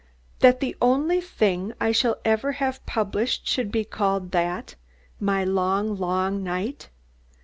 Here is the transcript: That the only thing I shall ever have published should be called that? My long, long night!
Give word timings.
That 0.39 0.61
the 0.61 0.75
only 0.81 1.21
thing 1.21 1.73
I 1.79 1.91
shall 1.91 2.15
ever 2.25 2.53
have 2.53 2.83
published 2.87 3.45
should 3.45 3.71
be 3.71 3.85
called 3.85 4.31
that? 4.31 4.73
My 5.19 5.43
long, 5.43 5.95
long 5.95 6.41
night! 6.43 6.89